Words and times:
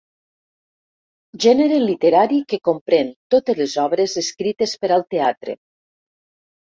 Gènere 1.43 1.77
literari 1.83 2.39
que 2.53 2.59
comprèn 2.69 3.11
totes 3.35 3.61
les 3.63 3.77
obres 3.85 4.17
escrites 4.25 4.75
per 4.83 4.91
al 4.97 5.07
teatre. 5.17 5.57